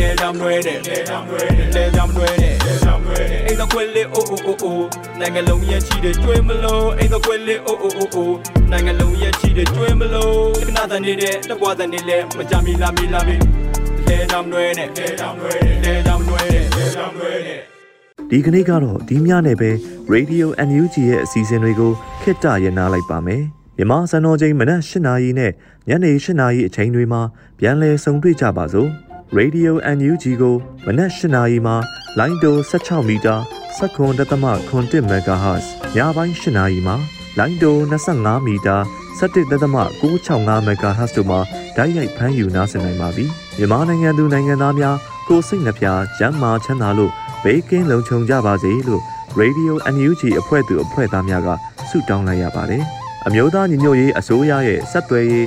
[0.00, 4.80] လဲကြောင်ရွဲတဲ့လဲကြောင်ရွဲတဲ့လဲကြောင်ရွဲတဲ့လဲကြောင်ရွဲတဲ့အိမ်တော့ကွေးလေအိုအိုအိုအို
[5.20, 8.30] နိုင်ငံလုံးရဲ့ကြီးတဲ့ကျွေးမလို့အိမ်တော့ကွေးလေအိုအိုအိုအို
[8.70, 13.36] နိုင်ငံလုံးရဲ့ကြီးတဲ့ကျွေးမလို့ခဏစနေတဲ့တကွာစနေလေမကြမီလာမီလာမီ
[14.08, 17.60] လဲကြောင်ရွဲတဲ့လဲကြောင်ရွဲတဲ့လဲကြောင်ရွဲတဲ့လဲကြောင်ရွဲတဲ့
[18.30, 19.70] ဒီကနေ့ကတော့ဒီညနေပဲ
[20.12, 23.42] Radio NUG ရဲ့အစီအစဉ်တွေကိုခਿੱတရနာလိုက်ပါမယ်
[23.76, 25.52] မြန်မာစံတော်ချိန်မနက်၈နာရီနဲ့
[25.88, 27.20] ညနေ၈နာရီအချိန်တွေမှာ
[27.58, 28.90] ပြန်လည်ဆုံတွေ့ကြပါစို့
[29.38, 30.54] Radio NUG ကို
[30.86, 31.76] မနက်၈နာရီမှာ
[32.18, 33.34] လိုင်းတို16မီတာ
[33.78, 35.66] 7.3 MHz
[35.96, 36.96] ညပိုင်း၈နာရီမှာ
[37.38, 38.76] လိုင်းတို25မီတာ
[39.20, 41.40] 17.665 MHz တို့မှာ
[41.76, 43.24] ဓာတ်ရိုက်ဖမ်းယူနားဆင်နိုင်ပါပြီ
[43.58, 44.96] မြန်မာနိုင်ငံသူနိုင်ငံသားများ
[45.28, 45.86] ကိုစိတ်နှပြ
[46.20, 47.12] ရမ်းမာချမ်းသာလို့
[47.44, 49.02] ဘေးကင်းလုံခြုံကြပါစေလို့
[49.40, 51.48] Radio NUG အဖွဲ့သူအဖွဲ့သားများက
[51.88, 52.84] ဆုတောင်းလိုက်ရပါတယ်။
[53.26, 55.46] အမျိုးသားညီညွတ်ရေးအစိုးရရဲ့စက်သွယ်ရေး